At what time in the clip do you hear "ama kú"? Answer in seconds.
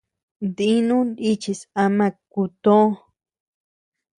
1.83-2.41